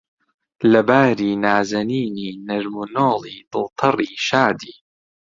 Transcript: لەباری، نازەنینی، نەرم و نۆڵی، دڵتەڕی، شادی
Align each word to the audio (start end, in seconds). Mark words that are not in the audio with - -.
لەباری، 0.71 1.31
نازەنینی، 1.43 2.29
نەرم 2.47 2.73
و 2.81 2.85
نۆڵی، 2.95 3.37
دڵتەڕی، 3.51 4.11
شادی 4.27 4.73